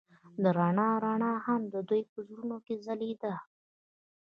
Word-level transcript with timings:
د 0.41 0.43
رڼا 0.57 0.89
رڼا 1.03 1.33
هم 1.45 1.61
د 1.73 1.75
دوی 1.89 2.01
په 2.11 2.17
زړونو 2.27 2.57
کې 2.65 2.73
ځلېده. 2.85 3.35